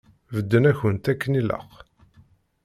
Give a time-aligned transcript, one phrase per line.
[0.35, 1.69] Bedden-akent akken ilaq?